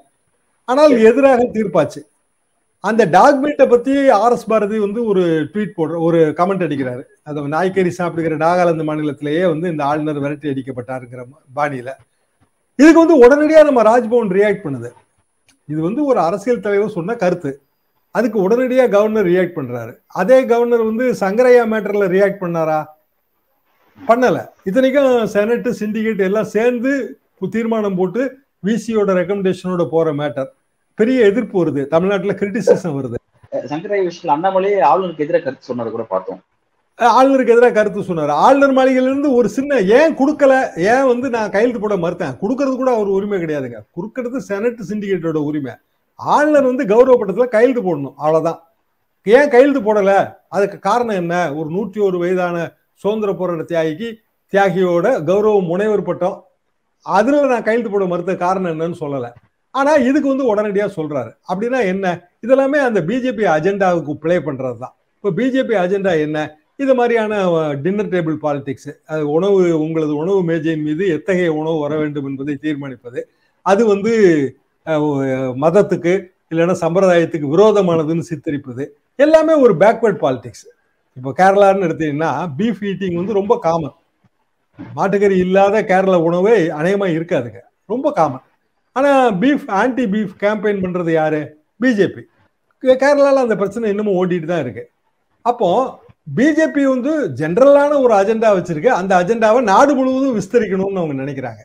ஆனால் 0.66 0.94
எதிராக 1.10 1.44
தீர்ப்பாச்சு. 1.58 2.02
அந்த 2.84 3.06
டாக் 3.16 3.42
மீட்டை 3.42 3.66
பத்தி 3.68 3.94
ஆர் 4.10 4.36
எஸ் 4.36 4.48
பாரதி 4.52 4.78
வந்து 4.80 5.00
ஒரு 5.06 5.24
ட்வீட் 5.52 5.76
போடுற 5.78 5.98
ஒரு 6.08 6.20
கமெண்ட் 6.38 6.64
அடிக்கிறாரு. 6.68 7.04
அது 7.24 7.42
நாய்க்கறி 7.56 7.92
சாப்பிடுகிற 7.98 8.38
நாகாலாந்து 8.46 8.86
மாநிலத்திலேயே 8.88 9.44
வந்து 9.54 9.68
இந்த 9.70 9.84
ஆளுநர் 9.90 10.22
விரட்டி 10.24 10.50
அடிக்கப்பட்டாருங்கிற 10.54 11.24
பாணியில. 11.58 11.92
இதுக்கு 12.80 13.00
வந்து 13.04 13.18
உடனடியாக 13.26 13.68
நம்ம 13.70 13.82
ராஜ்பவன் 13.92 14.32
ரியாக்ட் 14.38 14.66
பண்ணுது. 14.66 14.90
இது 15.70 15.82
வந்து 15.82 16.06
ஒரு 16.06 16.20
அரசியல் 16.20 16.66
தலைவர் 16.66 16.96
சொன்ன 16.98 17.16
கருத்து. 17.16 17.52
அதுக்கு 18.12 18.38
உடனடியாக 18.42 18.92
கவர்னர் 18.96 19.30
ரியாக்ட் 19.34 19.58
பண்றாரு. 19.58 19.94
அதே 20.08 20.46
கவர்னர் 20.46 20.84
வந்து 20.90 21.06
சங்கரையா 21.20 21.66
மேட்டர்ல 21.74 22.08
ரியாக்ட் 22.16 22.44
பண்ணாரா? 22.44 22.80
பண்ணல. 24.08 24.48
இத்தனைக்கும் 24.64 25.26
செனட் 25.26 25.68
சிண்டிகேட் 25.80 26.20
எல்லாம் 26.20 26.44
சேர்ந்து 26.44 27.20
தீர்மானம் 27.50 27.96
போட்டு 27.96 28.38
விசியோட 28.66 29.10
ரெக்கமெண்டேஷனோட 29.20 29.86
போற 29.86 30.14
மேட்டர் 30.14 30.50
பெரிய 30.96 31.26
எதிர்ப்பு 31.26 31.66
வருது. 31.66 31.88
தமிழ்நாட்டுல 31.88 32.34
கிரிட்டிசிசம் 32.34 32.96
வருது. 32.98 33.16
சங்கராய 33.54 34.04
விஷயத்தில் 34.04 34.30
அண்ணாமலை 34.30 34.74
ஆளுநருக்கு 34.74 35.26
எதிராக 35.26 35.44
கருத்து 35.44 35.66
சொன்னதை 35.66 35.92
கூட 35.92 36.04
பார்த்தோம். 36.04 36.42
ஆளுநருக்கு 37.00 37.54
எதிராக 37.56 37.72
கருத்து 37.72 38.04
சொன்னார். 38.04 38.30
ஆளுநர் 38.30 38.76
மாளிகையில 38.78 39.10
இருந்து 39.12 39.34
ஒரு 39.34 39.50
சின்ன 39.50 39.80
ஏன் 39.80 40.16
கொடுக்கல? 40.16 40.78
ஏன் 40.78 41.08
வந்து 41.08 41.30
நான் 41.30 41.50
கையெழுத்து 41.50 41.80
போட 41.80 41.96
மறுத்தேன்? 41.96 42.36
கொடுக்கறது 42.42 42.76
கூட 42.76 42.94
அவர் 42.94 43.08
உரிமை 43.08 43.40
கிடையாதுங்க. 43.40 43.80
கொடுக்கறது 43.96 44.38
செனட் 44.38 44.80
சிண்டிகேட்டோட 44.90 45.36
உரிமை. 45.36 45.72
ஆளுநர் 46.16 46.64
வந்து 46.64 46.86
கௌரவப்பட்டத்துல 46.86 47.48
கையெழுத்து 47.48 47.84
போடணும். 47.88 48.14
அவ்வளவுதான். 48.18 48.64
ஏன் 49.24 49.50
கையெழுத்து 49.50 49.94
போடல? 49.94 50.34
அதுக்கு 50.50 50.80
காரணம் 50.80 51.16
என்ன? 51.16 51.54
ஒரு 51.54 51.70
நூற்றி 51.70 52.02
ஒரு 52.02 52.18
வயதான 52.18 52.80
சுதந்திர 53.04 53.32
போராட்ட 53.40 53.66
தியாகிக்கு 53.72 54.10
தியாகியோட 54.54 55.08
கௌரவ 55.30 55.60
முனைவர் 55.72 56.08
பட்டம் 56.10 56.38
அதுல 57.06 57.44
நான் 57.52 57.66
கையெழுத்து 57.68 57.92
போட 57.94 58.06
மறுத்த 58.12 58.34
காரணம் 58.46 58.72
என்னன்னு 58.74 58.98
சொல்லலை. 59.04 59.30
ஆனா 59.76 59.92
இதுக்கு 60.08 60.28
வந்து 60.32 60.46
உடனடியா 60.52 60.88
சொல்றாரு. 60.96 61.32
அப்படின்னா 61.50 61.80
என்ன? 61.92 62.06
இதெல்லாமே 62.46 62.80
அந்த 62.88 63.00
பிஜேபி 63.10 63.44
அஜெண்டாவுக்கு 63.54 64.14
பிளே 64.24 64.36
பண்றது 64.48 64.78
தான் 64.84 64.94
இப்போ 65.18 65.30
பிஜேபி 65.38 65.76
அஜெண்டா 65.84 66.14
என்ன? 66.26 66.40
இது 66.84 66.94
மாதிரியான 67.00 67.34
டின்னர் 67.84 68.12
டேபிள் 68.14 68.38
பாலிடிக்ஸ் 68.44 68.90
அது 69.12 69.24
உணவு 69.38 69.60
உங்களது 69.86 70.14
உணவு 70.22 70.40
மேஜையின் 70.50 70.86
மீது 70.88 71.04
எத்தகைய 71.16 71.50
உணவு 71.62 71.78
வர 71.86 71.94
வேண்டும் 72.02 72.28
என்பதை 72.30 72.56
தீர்மானிப்பது. 72.66 73.20
அது 73.66 73.82
வந்து 73.94 74.14
மதத்துக்கு 75.64 76.14
இல்லைன்னா 76.52 76.76
சம்பிரதாயத்துக்கு 76.84 77.52
விரோதமானதுன்னு 77.56 78.30
சித்தரிப்பது. 78.30 78.84
எல்லாமே 79.26 79.54
ஒரு 79.66 79.74
பேக்வர்ட் 79.84 80.22
பாலிடிக்ஸ் 80.24 80.66
இப்போ 81.18 81.32
கேரளான்னு 81.40 81.88
எடுத்தீங்கன்னா 81.88 82.32
பீஃப் 82.60 82.82
ஈட்டிங் 82.90 83.18
வந்து 83.20 83.34
ரொம்ப 83.40 83.54
காமன் 83.66 83.96
மாட்டுக்கறி 84.98 85.38
இல்லாத 85.46 85.82
கேரளா 85.90 86.18
உணவே 86.28 86.56
அநேகமா 86.80 87.08
இருக்காதுங்க. 87.18 87.60
ரொம்ப 87.94 88.08
காமன் 88.20 88.46
ஆனா 88.96 89.12
பீஃப் 89.42 89.66
ஆன்டி 89.80 90.06
பீஃப் 90.14 90.34
கேம்பெயின் 90.44 90.84
பண்றது 90.86 91.12
யாரு? 91.22 91.42
பிஜேபி 91.84 92.24
கேரளால 93.02 93.44
அந்த 93.46 93.56
பிரச்சனை 93.62 93.90
இன்னமும் 93.94 94.18
ஓடிட்டு 94.20 94.48
தான் 94.52 94.64
இருக்கு. 94.66 94.84
அப்போ 95.46 95.70
பிஜேபி 96.38 96.84
வந்து 96.94 97.12
ஜென்ரலான 97.40 97.92
ஒரு 98.06 98.14
அஜெண்டா 98.20 98.50
வச்சிருக்கு. 98.58 98.90
அந்த 99.00 99.12
அஜெண்டாவை 99.22 99.62
நாடு 99.72 99.92
முழுவதும் 99.96 100.38
விஸ்தரிக்கணும்னு 100.40 101.02
அவங்க 101.02 101.16
நினைக்கிறாங்க. 101.24 101.62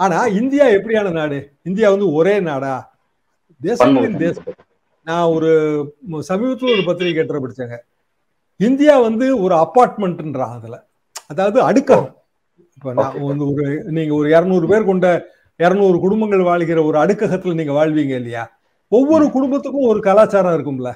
ஆனா 0.00 0.18
இந்தியா 0.40 0.64
எப்படியான 0.76 1.12
நாடு? 1.20 1.38
இந்தியா 1.68 1.86
வந்து 1.94 2.08
ஒரே 2.18 2.34
நாடா? 2.48 2.74
தேசங்களின் 3.62 4.18
தேசம். 4.24 4.48
நான் 5.06 5.30
ஒரு 5.36 5.50
சமீபத்தில் 6.30 6.74
ஒரு 6.74 6.84
பத்திரிகை 6.88 7.16
கேட்டு 7.18 7.42
படிச்சேங்க. 7.44 7.78
இந்தியா 8.60 8.98
வந்து 8.98 9.40
ஒரு 9.40 9.54
அப்பார்ட்மெண்ட்ன்றான் 9.54 10.54
அதுல 10.54 10.76
அதாவது 11.26 11.62
அடுக்கம் 11.62 12.06
இப்ப 12.76 12.92
நான் 12.92 13.22
வந்து 13.22 13.44
ஒரு 13.52 13.64
நீங்க 13.90 14.14
ஒரு 14.14 14.28
இருநூறு 14.30 14.68
பேர் 14.68 14.84
கொண்ட 14.84 15.06
இருநூறு 15.60 16.00
குடும்பங்கள் 16.00 16.40
வாழ்கிற 16.40 16.84
ஒரு 16.84 16.98
அடுக்ககத்துல 16.98 17.54
நீங்க 17.54 17.72
வாழ்வீங்க 17.72 18.14
இல்லையா? 18.14 18.42
ஒவ்வொரு 18.92 19.30
குடும்பத்துக்கும் 19.30 19.88
ஒரு 19.88 20.00
கலாச்சாரம் 20.00 20.54
இருக்கும்ல. 20.54 20.90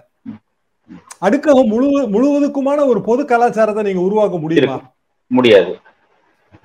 அடுக்ககம் 1.20 1.68
முழு 1.68 1.88
முழுவதுக்குமான 2.06 2.86
ஒரு 2.86 3.00
பொது 3.00 3.24
கலாச்சாரத்தை 3.24 3.82
நீங்க 3.82 4.00
உருவாக்க 4.00 4.36
முடியுமா? 4.38 4.76
முடியாது. 5.30 5.72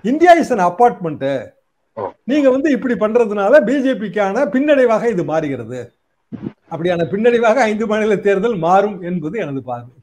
இந்தியா 0.04 0.34
இஸ் 0.34 0.52
அன் 0.52 0.68
அப்பார்ட்மெண்ட் 0.68 1.28
நீங்க 2.24 2.50
வந்து 2.50 2.72
இப்படி 2.72 2.94
பண்றதுனால 2.94 3.64
பிஜேபிக்கான 3.66 4.46
பின்னடைவாக 4.54 5.10
இது 5.10 5.24
மாறுகிறது. 5.24 5.80
அப்படியான 6.72 7.08
பின்னடைவாக 7.12 7.56
ஐந்து 7.56 7.88
மாநில 7.88 8.16
தேர்தல் 8.18 8.58
மாறும் 8.58 9.02
என்பது 9.02 9.40
எனது 9.40 9.64
பார்வை. 9.64 9.97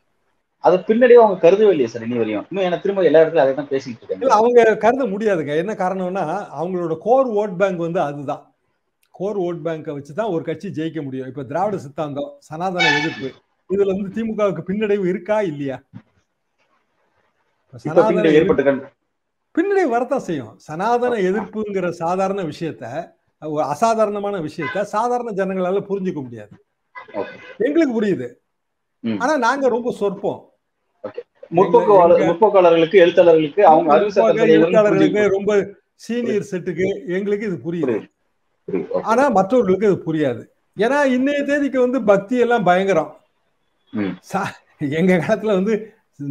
அது 0.64 0.76
பின்னாடியே 0.88 1.18
அவங்க 1.22 1.36
கருதவே 1.44 1.72
இல்லையா 1.72 1.90
சார் 1.92 2.04
இனி 2.06 2.18
வரையும். 2.20 2.44
இன்னும் 2.50 2.66
எனக்கு 2.66 2.84
திரும்ப 2.84 3.02
எல்லா 3.08 3.22
இடத்துல 3.22 3.42
அதை 3.44 3.52
தான் 3.54 3.70
பேசிட்டு 3.72 4.02
இருக்காங்க 4.02 4.36
அவங்க 4.38 4.76
கருத 4.84 5.04
முடியாதுங்க. 5.12 5.54
என்ன 5.62 5.72
காரணம்னா 5.82 6.24
அவங்களோட 6.60 6.94
கோர் 7.06 7.30
ஓட் 7.40 7.56
பேங்க் 7.60 7.86
வந்து 7.86 8.00
அதுதான். 8.08 8.42
கோர் 9.14 9.38
ஓட் 9.46 9.60
பேங்கை 9.66 9.92
வச்சு 9.96 10.12
தான் 10.20 10.32
ஒரு 10.34 10.42
கட்சி 10.48 10.68
ஜெயிக்க 10.78 11.00
முடியும். 11.06 11.28
இப்ப 11.30 11.44
திராவிட 11.50 11.76
சித்தாந்தம் 11.84 12.30
சனாதன 12.48 12.86
எதிர்ப்பு 13.00 13.28
இதுல 13.70 13.90
வந்து 13.90 14.08
திமுகவுக்கு 14.16 14.62
பின்னடைவு 14.68 15.04
இருக்கா 15.12 15.36
இல்லையா? 15.50 15.76
பின்னடைவு 19.54 19.90
வரத்தான் 19.94 20.24
செய்யும். 20.28 20.54
சனாதன 20.66 21.18
எதிர்ப்புங்கிற 21.28 21.88
சாதாரண 22.02 22.42
விஷயத்த 22.52 22.84
அசாதாரணமான 23.72 24.36
விஷயத்த 24.46 24.82
சாதாரண 24.94 25.30
ஜனங்களால 25.40 25.80
புரிஞ்சுக்க 25.88 26.20
முடியாது. 26.22 26.54
எங்களுக்கு 27.66 27.94
புரியுது. 27.98 28.28
ஆனா 29.04 29.32
நாங்க 29.46 29.64
ரொம்ப 29.68 29.88
சொற்பம். 30.00 30.40
முற்போக்காளர்களுக்கு 31.56 32.96
எழுத்தாளர்களுக்கு 33.04 33.62
அவங்க 33.70 33.96
எழுத்தாளர்களுக்கு 34.56 35.24
ரொம்ப 35.36 35.52
சீனியர் 36.04 36.50
செட்டுக்கு 36.50 36.86
எங்களுக்கு 37.16 37.46
இது 37.46 37.58
புரியுது. 37.66 37.96
ஆனா 39.10 39.24
மற்றவர்களுக்கு 39.28 39.90
இது 39.90 39.98
புரியாது. 40.06 40.42
ஏன்னா 40.78 40.98
இன்னைய 41.16 41.40
தேதிக்கு 41.44 41.78
வந்து 41.80 41.98
பக்தி 42.02 42.36
எல்லாம் 42.44 42.64
பயங்கரம். 42.68 43.10
எங்க 45.00 45.12
காலத்துல 45.16 45.56
வந்து 45.58 45.74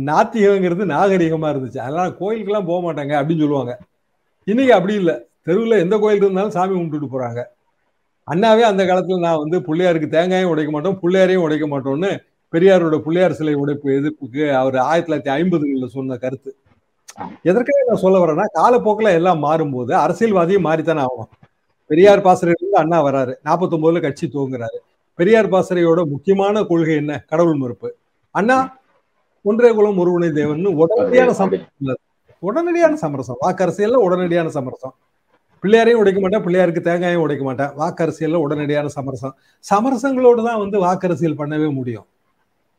நாத்திகங்கிறது 0.10 0.84
நாகரிகமா 0.96 1.48
இருந்துச்சு. 1.54 1.80
அதனால 1.86 2.08
கோயிலுக்கெல்லாம் 2.22 2.70
போக 2.72 2.80
மாட்டாங்க 2.86 3.14
அப்படின்னு 3.20 3.46
சொல்லுவாங்க. 3.46 3.74
இன்னைக்கு 4.44 4.74
அப்படி 4.74 4.94
இல்லை. 5.02 5.16
தெருவில் 5.48 5.82
எந்த 5.86 5.96
கோயில் 5.98 6.24
இருந்தாலும் 6.24 6.56
சாமி 6.58 6.74
கும்பிட்டுட்டு 6.76 7.14
போறாங்க. 7.14 7.42
அண்ணாவே 8.28 8.64
அந்த 8.72 8.84
காலத்துல 8.84 9.20
நான் 9.20 9.42
வந்து 9.44 9.58
பிள்ளையாருக்கு 9.68 10.08
தேங்காயும் 10.16 10.52
உடைக்க 10.52 10.72
மாட்டோம் 10.72 11.00
பிள்ளையாரையும் 11.02 11.46
உடைக்க 11.46 11.66
மாட்டோம்னு 11.68 12.12
பெரியாரோட 12.54 12.98
பிள்ளையார் 13.00 13.34
சிலை 13.34 13.54
உடைப்பு 13.54 13.90
எதிர்ப்புக்கு 13.90 14.44
அவர் 14.52 14.76
ஆயிரத்தி 14.76 15.10
தொள்ளாயிரத்தி 15.14 15.34
ஐம்பதுகளில் 15.34 15.94
சொன்ன 15.96 16.18
கருத்து. 16.18 16.56
எதற்காக 17.44 17.84
நான் 17.88 18.04
சொல்ல 18.04 18.18
வரேன்னா 18.24 18.46
காலப்போக்கில் 18.54 19.16
எல்லாம் 19.20 19.44
மாறும்போது 19.44 19.92
அரசியல்வாதியும் 19.92 20.66
மாறித்தானே 20.66 21.06
ஆகணும். 21.06 21.32
பெரியார் 21.86 22.22
பாசறையிலிருந்து 22.22 22.80
அண்ணா 22.82 23.04
வராரு. 23.06 23.34
நாற்பத்தொன்பதுல 23.46 24.02
கட்சி 24.02 24.28
துவங்குறாரு. 24.28 24.78
பெரியார் 25.16 25.50
பாசறையோட 25.50 26.06
முக்கியமான 26.06 26.64
கொள்கை 26.64 26.96
என்ன? 26.96 27.24
கடவுள் 27.28 27.56
மறுப்பு. 27.56 27.96
அண்ணா 28.32 28.78
ஒன்றே 29.42 29.74
குலம் 29.74 29.98
ஒருவனை 29.98 30.32
தேவன் 30.32 30.66
உடனடியான 30.66 31.32
சமரசம். 31.32 32.00
உடனடியான 32.44 32.94
சமரசம். 32.94 33.38
வாக்கரசியல்ல 33.42 34.00
உடனடியான 34.08 34.48
சமரசம். 34.48 34.94
பிள்ளையாரையும் 35.64 36.02
உடைக்க 36.04 36.20
மாட்டேன் 36.20 36.44
பிள்ளையாருக்கு 36.46 36.82
தேங்காயும் 36.90 37.24
உடைக்க 37.26 37.44
மாட்டேன். 37.44 37.72
வாக்கரசியல்ல 37.82 38.40
உடனடியான 38.46 38.86
சமரசம். 38.86 39.36
சமரசங்களோடு 39.70 40.44
தான் 40.44 40.60
வந்து 40.60 40.80
வாக்கரசியல் 40.86 41.40
பண்ணவே 41.42 41.74
முடியும். 41.74 42.06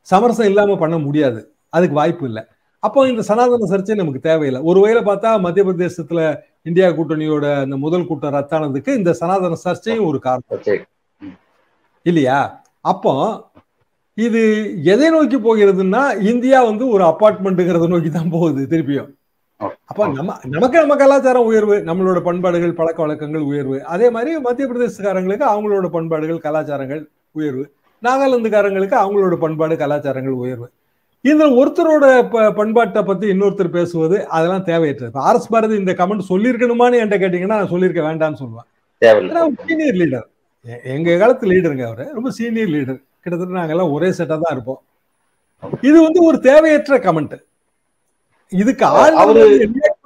சமரசம் 0.08 0.46
இல்லாம 0.46 0.76
பண்ண 0.76 0.99
முடியாது. 0.99 1.40
அதுக்கு 1.68 1.94
வாய்ப்பு 1.94 2.26
இல்லை. 2.26 2.42
அப்போ 2.82 3.08
இந்த 3.08 3.23
சனாதன 3.23 3.68
சர்ச்சை 3.70 3.94
நமக்கு 3.94 4.20
தேவையில்லை. 4.20 4.61
ஒரு 4.62 4.78
வகையில 4.80 5.00
பார்த்தா 5.08 5.30
மத்திய 5.40 5.64
பிரதேசத்துல 5.66 6.20
இந்தியா 6.62 6.88
கூட்டணியோட 6.88 7.46
அந்த 7.61 7.76
முதல் 7.76 8.06
கூட்டம் 8.06 8.34
ரத்தானதுக்கு 8.34 8.90
இந்த 8.96 9.12
சனாதன 9.12 9.58
சர்ச்சையும் 9.64 10.06
ஒரு 10.06 10.18
காரணம். 10.18 10.62
இல்லையா? 12.06 12.38
அப்போ 12.84 13.12
இது 14.18 14.40
எதை 14.84 15.06
நோக்கி 15.11 15.37
போகிறதுன்னா 15.37 16.02
இந்தியா 16.32 16.58
வந்து 16.62 16.84
ஒரு 16.88 17.04
அப்பார்ட்மெண்ட்டுங்கிறத 17.04 17.87
நோக்கி 17.88 18.11
தான் 18.11 18.30
போகுது 18.30 18.62
திருப்பியும். 18.73 19.08
அப்ப 19.90 20.06
நம்ம 20.08 20.37
நமக்கு 20.46 20.76
நம்ம 20.78 20.96
கலாச்சாரம் 20.96 21.46
உயர்வு 21.46 21.76
நம்மளோட 21.88 22.20
பண்பாடுகள் 22.23 22.78
பழக்க 22.80 22.99
வழக்கங்கள் 23.02 23.44
உயர்வு. 23.50 23.76
அதே 23.94 24.11
மாதிரி 24.11 24.32
மத்திய 24.38 24.66
பிரதேசக்காரங்களுக்கு 24.68 25.46
அவங்களோட 25.52 25.88
பண்பாடுகள் 25.88 26.44
கலாச்சாரங்கள் 26.46 27.02
உயர்வு. 27.32 27.64
நாகாலாந்துக்காரங்களுக்கு 28.04 28.96
அவங்களோட 29.04 29.34
பண்பாடு 29.34 29.75
கலாச்சாரங்கள் 29.76 30.40
உயர்வு. 30.42 30.70
இதுல 31.23 31.46
ஒருத்தரோட 31.61 32.30
ப- 32.30 32.50
பண்பாட்டை 32.50 33.02
பத்தி 33.02 33.26
இன்னொருத்தர் 33.30 33.68
பேசுவது 33.68 34.28
அதெல்லாம் 34.28 34.64
தேவையற்றது. 34.64 35.06
இப்ப 35.06 35.20
ஆர் 35.20 35.34
எஸ் 35.34 35.49
பாரதி 35.49 35.76
இந்த 35.76 35.92
கமெண்ட் 35.92 36.28
சொல்லியிருக்கணுமான்னு 36.28 36.99
என்கிட்ட 37.02 37.18
கேட்டீங்கன்னா 37.25 37.46
நான் 37.46 37.68
சொல்லியிருக்க 37.68 38.02
வேண்டாம்னு 38.02 38.42
சொல்லுவேன். 38.42 38.68
சீனியர் 39.66 39.94
லீடர் 39.94 40.26
எங்க 40.84 41.16
காலத்து 41.16 41.50
லீடருங்க 41.50 41.87
அவரு. 41.87 42.11
ரொம்ப 42.12 42.30
சீனியர் 42.30 42.68
லீடர் 42.68 43.02
கிட்டத்தட்ட 43.20 43.58
நாங்கெல்லாம் 43.58 43.92
ஒரே 43.92 44.08
செட்டா 44.08 44.26
தான் 44.26 44.50
இருப்போம். 44.50 44.82
இது 45.80 46.02
வந்து 46.02 46.25
ஒரு 46.25 46.40
தேவையற்ற 46.40 46.99
கமெண்ட் 46.99 47.37
இதுக்கு 48.49 48.87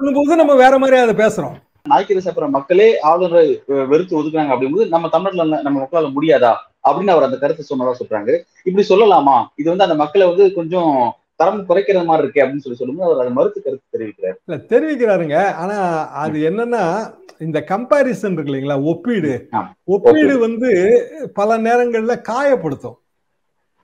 பண்ணும்போது 0.01 0.37
நம்ம 0.37 0.55
வேற 0.55 0.79
மாதிரி 0.79 0.99
அதை 0.99 1.27
பேசுறோம் 1.27 1.57
நாய்க்கரை 1.91 2.21
சாப்பிட்ற 2.25 2.49
மக்களே 2.49 3.01
ஆளுநரை 3.01 3.63
வெறுத்து 3.67 4.23
ஒதுக்குறாங்க 4.23 4.53
அப்படிங்கும்போது 4.55 4.89
நம்ம 4.89 5.09
தமிழ்ல 5.13 5.63
நம்ம 5.63 5.83
மக்களால 5.83 6.13
முடியாதா? 6.13 6.55
அப்படின்னு 6.89 7.15
அவர் 7.15 7.23
அந்த 7.23 7.37
கருத்தை 7.37 7.65
சொன்னதா 7.71 7.95
சொல்றாங்க. 8.01 8.43
இப்படி 8.65 8.87
சொல்லலாமா? 8.89 9.47
இது 9.55 9.69
வந்து 9.69 9.85
அந்த 9.85 9.95
மக்களை 9.95 10.27
வந்து 10.27 10.53
கொஞ்சம் 10.53 11.15
தரம் 11.37 11.69
குறைக்கிற 11.69 12.05
மாதிரி 12.05 12.23
இருக்கு 12.25 12.45
அப்படின்னு 12.45 12.65
சொல்லி 12.65 12.79
சொல்லும்போது 12.79 13.11
அவர் 13.11 13.21
அதை 13.21 13.33
மறுத்து 13.33 13.63
கருத்து 13.63 13.99
தெரிவிக்கிறார். 13.99 14.37
இல்ல 14.45 14.65
தெரிவிக்கிறாருங்க. 14.69 15.55
ஆனா 15.55 16.09
அது 16.09 16.51
என்னன்னா 16.51 17.17
இந்த 17.39 17.65
கம்பாரிசன் 17.69 18.33
இருக்கு 18.33 18.53
இல்லைங்களா? 18.53 18.83
ஒப்பீடு. 18.83 19.49
ஒப்பீடு. 19.85 20.39
வந்து 20.39 20.71
பல 21.35 21.59
நேரங்கள்ல 21.59 22.21
காயப்படுத்தும். 22.21 22.99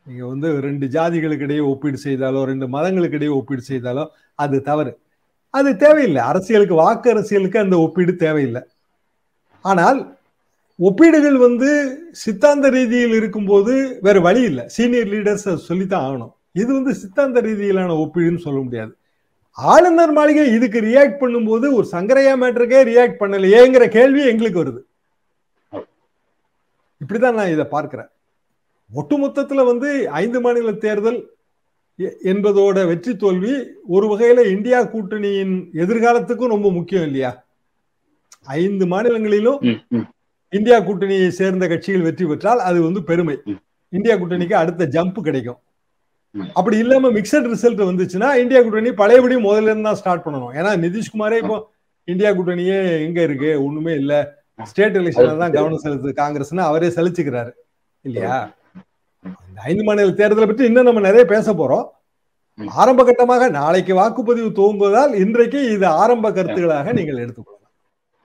நீங்க 0.06 0.26
வந்து 0.26 0.61
ரெண்டு 0.61 0.87
ஜாதிகளுக்கு 0.87 1.40
இடையே 1.40 1.61
ஒப்பீடு 1.61 1.99
செய்தாலோ 2.04 2.44
ரெண்டு 2.44 2.68
மதங்களுக்கு 2.68 3.12
இடையே 3.12 3.32
ஒப்பீடு 3.32 3.62
செய்தாலோ 3.68 4.06
அது 4.34 4.62
தவறு. 4.62 4.99
அது 5.50 5.76
தேவையில்லை. 5.76 6.23
அரசியலுக்கு 6.23 6.75
வாக்கு 6.75 7.11
அரசியலுக்கு 7.11 7.58
அந்த 7.58 7.78
ஒப்பீடு 7.78 8.16
தேவையில்லை. 8.16 8.62
ஆனால் 9.61 10.13
ஒப்பீடுகள் 10.78 11.37
வந்து 11.37 11.99
சித்தாந்த 12.11 12.69
ரீதியில் 12.69 13.12
இருக்கும்போது 13.12 13.99
வேற 14.00 14.21
வழி 14.21 14.40
இல்லை. 14.40 14.69
சீனியர் 14.69 15.07
லீடர்ஸ் 15.07 15.54
சொல்லித்தான் 15.54 16.04
ஆகணும். 16.04 16.33
இது 16.52 16.73
வந்து 16.73 16.95
சித்தாந்த 16.95 17.43
ரீதியிலான 17.43 17.93
ஒப்பீடுன்னு 17.95 18.38
சொல்ல 18.38 18.61
முடியாது. 18.61 18.97
ஆளுநர் 19.50 20.12
மாளிகை 20.12 20.52
இதுக்கு 20.52 20.81
ரியாக்ட் 20.81 21.23
பண்ணும்போது 21.23 21.73
ஒரு 21.73 21.88
சங்கரையா 21.93 22.35
மேட்டருக்கே 22.43 22.81
ரியாக்ட் 22.85 23.21
பண்ணலையேங்கிற 23.21 23.88
கேள்வி 23.88 24.26
எங்களுக்கு 24.26 24.64
வருது. 24.64 24.83
இப்படிதான் 27.00 27.35
நான் 27.35 27.49
இதை 27.49 27.64
பார்க்கிறேன். 27.64 28.07
ஒட்டுமொத்தத்துல 28.95 29.66
வந்து 29.66 30.11
ஐந்து 30.11 30.40
மாநில 30.40 30.73
தேர்தல் 30.73 31.31
எ- 32.00 32.16
என்பதோட 32.23 32.87
வெற்றி 32.87 33.16
தோல்வி 33.16 33.52
ஒரு 33.87 34.07
வகையில 34.09 34.50
இந்தியா 34.50 34.85
கூட்டணியின் 34.85 35.71
எதிர்காலத்துக்கும் 35.73 36.47
ரொம்ப 36.47 36.73
முக்கியம் 36.73 37.04
இல்லையா? 37.04 37.45
ஐந்து 38.45 38.87
மாநிலங்களிலும் 38.87 39.61
இந்தியா 40.56 40.76
கூட்டணியை 40.87 41.28
சேர்ந்த 41.40 41.64
கட்சிகள் 41.73 42.06
வெற்றி 42.06 42.25
பெற்றால் 42.30 42.61
அது 42.68 42.78
வந்து 42.87 43.00
பெருமை. 43.11 43.37
இந்தியா 43.92 44.14
கூட்டணிக்கு 44.20 44.56
அடுத்த 44.62 44.88
ஜம்ப் 44.96 45.18
கிடைக்கும். 45.28 45.61
அப்படி 46.58 46.76
இல்லாம 46.84 47.11
மிக்சட் 47.16 47.49
ரிசல்ட் 47.52 47.82
வந்துச்சுன்னா 47.88 48.28
இந்தியா 48.42 48.61
கூட்டணி 48.62 48.90
பழையபடி 49.00 49.37
முதல்ல 49.46 49.70
இருந்து 49.70 49.88
தான் 49.88 50.00
ஸ்டார்ட் 50.00 50.25
பண்ணணும். 50.26 50.52
ஏன்னா 50.58 50.70
நிதிஷ்குமாரே 50.84 51.38
இப்போ 51.42 51.56
இந்தியா 52.08 52.30
கூட்டணியே 52.38 52.78
எங்க 53.06 53.18
இருக்கு? 53.28 53.50
ஒண்ணுமே 53.66 53.92
இல்ல. 54.00 54.14
ஸ்டேட் 54.70 54.96
எலெக்ஷன்ல 55.00 55.38
தான் 55.42 55.54
கவனம் 55.56 55.82
செலுத்துது 55.84 56.12
காங்கிரஸ்னு 56.20 56.68
அவரே 56.70 56.88
செலுத்திக்கிறாரு 56.96 57.52
இல்லையா? 58.04 58.34
இந்த 59.49 59.58
ஐந்து 59.70 59.84
மாநில 59.87 60.14
தேர்தலை 60.20 60.46
பற்றி 60.49 60.68
இன்னும் 60.70 60.88
நம்ம 60.88 61.02
நிறைய 61.08 61.25
பேச 61.32 61.46
போறோம். 61.61 61.87
ஆரம்ப 62.80 63.02
கட்டமாக 63.06 63.44
நாளைக்கு 63.58 63.92
வாக்குப்பதிவு 64.00 64.50
துவங்குவதால் 64.58 65.14
இன்றைக்கு 65.25 65.61
இது 65.75 65.87
ஆரம்ப 66.02 66.26
கருத்துக்களாக 66.37 66.92
நீங்கள் 66.99 67.23
எடுத்துக்கொள்ளலாம் 67.23 67.53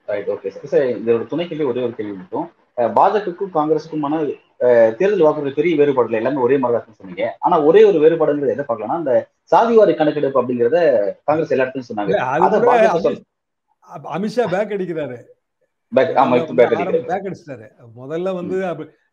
ரைட் 0.09 0.29
ஓகே 0.33 0.49
சார் 0.53 0.71
சார் 0.71 0.85
இதோட 0.93 1.23
துணை 1.31 1.45
கேள்வி 1.47 1.65
ஒரே 1.71 1.81
ஒரு 1.85 1.93
கேள்வி 1.97 2.13
மட்டும். 2.19 2.45
அஹ், 2.77 2.91
பாஜகவுக்கும் 2.97 3.55
காங்கிரஸுக்குமான 3.55 4.15
தேர்தல் 4.99 5.25
வாக்குறுதி 5.25 5.51
பெரிய 5.57 5.73
வேறுபாடு 5.79 6.07
இல்லை 6.09 6.19
எல்லாமே 6.21 6.43
ஒரே 6.45 6.55
மாதிரி 6.61 6.77
தான் 6.77 6.97
சொன்னீங்க. 6.99 7.25
ஆனா 7.45 7.55
ஒரே 7.67 7.81
ஒரு 7.89 7.97
வேறுபாடுங்கிறது 8.03 8.55
எதை 8.55 8.65
பார்க்கலாம்னா 8.65 8.99
அந்த 9.01 9.13
சாதிவாரி 9.51 9.93
கணக்கெடுப்பு 9.99 10.39
அப்படிங்கிறத 10.41 10.79
காங்கிரஸ் 11.27 11.53
எல்லா 11.55 11.65
இடத்துலயும் 11.65 11.89
சொன்னாங்க 11.89 12.15
அமித்ஷா 14.15 14.45
பேக் 14.53 14.73
அடிக்கிறாரு. 14.75 15.17
பேக் 17.11 17.27
அடிச்சிட்டாரு. 17.27 17.67
முதல்ல 17.99 18.33
வந்து 18.39 18.57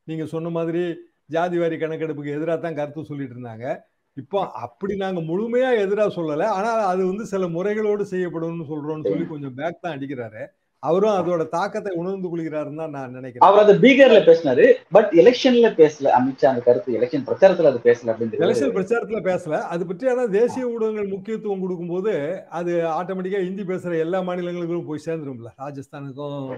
நீங்க 0.09 0.25
சொன்ன 0.33 0.50
மாதிரி 0.57 0.83
ஜாதி 1.31 1.57
வாரி 1.61 1.76
கணக்கெடுப்புக்கு 1.79 2.35
எதிராக 2.35 2.59
தான் 2.59 2.76
கருத்து 2.79 3.09
சொல்லிட்டு 3.09 3.35
இருந்தாங்க. 3.37 3.65
இப்போ 4.17 4.38
அப்படி 4.65 4.95
நாங்க 4.97 5.21
முழுமையா 5.31 5.71
எதிராக 5.85 6.11
சொல்லல. 6.19 6.45
ஆனா 6.59 6.71
அது 6.91 7.03
வந்து 7.07 7.25
சில 7.33 7.47
முறைகளோடு 7.57 8.05
செய்யப்படும்னு 8.12 8.71
சொல்றோம்னு 8.71 9.09
சொல்லி 9.11 9.26
கொஞ்சம் 9.33 9.57
பேக் 9.59 9.83
தான் 9.83 9.95
அடிக்கிறாரு. 9.97 10.43
அவரும் 10.88 11.16
அதோட 11.19 11.43
தாக்கத்தை 11.55 11.93
உணர்ந்து 12.00 12.28
கொள்கிறாருன்னு 12.31 12.81
தான் 12.83 12.95
நான் 12.97 13.16
நினைக்கிறேன். 13.19 13.45
அவர் 13.47 13.62
அது 13.64 13.75
பீகார்ல 13.85 14.21
பேசினாரு 14.28 14.64
பட் 14.97 15.11
எலெக்ஷன்ல 15.23 15.71
பேசல. 15.81 16.12
அமித்ஷா 16.19 16.49
அந்த 16.52 16.62
கருத்து 16.69 16.97
எலெக்ஷன் 16.99 17.26
பிரச்சாரத்துல 17.28 17.73
அது 17.73 17.81
பேசல 17.88 18.12
அப்படிங்கிறது 18.12 18.47
எலெக்ஷன் 18.47 18.75
பிரச்சாரத்துல 18.76 19.21
பேசல. 19.31 19.61
அது 19.75 19.83
பற்றி 19.90 20.12
ஆனா 20.14 20.25
தேசிய 20.38 20.73
ஊடகங்கள் 20.75 21.12
முக்கியத்துவம் 21.14 21.64
கொடுக்கும்போது 21.64 22.14
அது 22.61 22.73
ஆட்டோமேட்டிக்கா 22.99 23.43
ஹிந்தி 23.49 23.66
பேசுற 23.73 23.99
எல்லா 24.07 24.21
மாநிலங்களுக்கும் 24.31 24.88
போய் 24.93 25.07
சேர்ந்துரும்ல 25.09 25.52
ராஜஸ்தானுக்கும் 25.64 26.49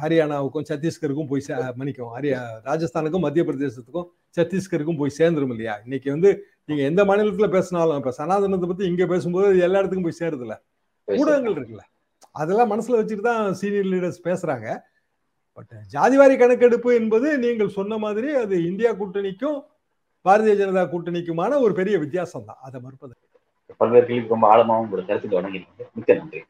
ஹரியானாவுக்கும் 0.00 0.66
சத்தீஸ்கருக்கும் 0.70 1.28
போய் 1.28 1.44
சே 1.44 1.54
மன்னிக்கும் 1.78 2.10
ஹரியா 2.16 2.40
ராஜஸ்தானுக்கும் 2.66 3.22
மத்திய 3.26 3.42
பிரதேசத்துக்கும் 3.48 4.08
சத்தீஸ்கருக்கும் 4.36 4.98
போய் 5.00 5.14
சேர்ந்துரும் 5.18 5.52
இல்லையா? 5.54 5.74
இன்னைக்கு 5.86 6.08
வந்து 6.14 6.30
நீங்க 6.68 6.82
எந்த 6.90 7.02
மாநிலத்துல 7.10 7.46
பேசினாலும் 7.54 8.00
இப்ப 8.00 8.12
சனாதனத்தை 8.18 8.66
பத்தி 8.70 8.84
இங்க 8.92 9.04
பேசும்போது 9.12 9.46
எல்லா 9.66 9.80
இடத்துக்கும் 9.80 10.08
போய் 10.08 10.20
சேருதுல 10.22 10.56
ஊடகங்கள் 11.08 11.56
இருக்குல்ல. 11.56 11.84
அதெல்லாம் 12.38 12.72
மனசில் 12.72 12.98
வச்சுட்டு 12.98 13.24
தான் 13.24 13.42
சீனியர் 13.60 13.90
லீடர்ஸ் 13.92 14.24
பேசுகிறாங்க 14.24 14.66
பட் 15.58 15.72
ஜாதிவாரி 15.94 16.34
கணக்கெடுப்பு 16.36 16.90
என்பது 17.00 17.28
நீங்கள் 17.38 17.76
சொன்ன 17.78 17.98
மாதிரி 17.98 18.30
அது 18.42 18.56
இந்தியா 18.70 18.90
கூட்டணிக்கும் 18.94 19.58
பாரதிய 20.24 20.54
ஜனதா 20.54 20.84
கூட்டணிக்குமான 20.86 21.58
ஒரு 21.64 21.74
பெரிய 21.74 21.96
வித்தியாசம் 21.98 22.48
தான் 22.48 22.60
அதை 22.66 22.78
மறுப்பது 22.84 23.14
பல்வேறு 23.80 24.06
கேள்விக்கு 24.06 24.34
ரொம்ப 24.34 24.46
ஆழமாகவும் 24.48 24.84
உங்களோட 24.84 25.04
கருத்துக்கு 25.08 25.38
வழங்கிருக்கீங்க 25.38 25.84
மிக்க 25.96 26.14
நன்றி. 26.14 26.40